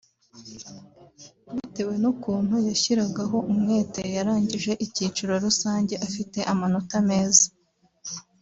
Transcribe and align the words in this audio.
Bitewe 1.53 1.93
n’ukuntu 2.01 2.55
yashyiragaho 2.67 3.37
umwete 3.51 4.01
yarangije 4.15 4.71
icyiciro 4.85 5.33
rusange 5.45 5.93
afite 6.07 6.39
amanota 6.51 6.95
meza 7.09 7.45